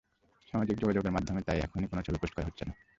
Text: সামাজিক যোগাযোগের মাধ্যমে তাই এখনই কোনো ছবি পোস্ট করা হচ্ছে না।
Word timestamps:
সামাজিক 0.47 0.75
যোগাযোগের 0.77 1.11
মাধ্যমে 1.11 1.41
তাই 1.41 1.59
এখনই 1.59 1.87
কোনো 1.87 2.01
ছবি 2.01 2.17
পোস্ট 2.21 2.33
করা 2.35 2.47
হচ্ছে 2.47 2.63
না। 2.65 2.73